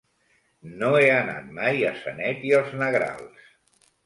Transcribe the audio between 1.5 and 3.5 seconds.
mai a Sanet i els Negrals.